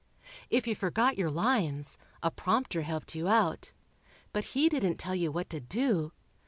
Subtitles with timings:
[0.49, 3.71] If you forgot your lines, a prompter helped you out,
[4.33, 6.11] but he didn't tell you what to do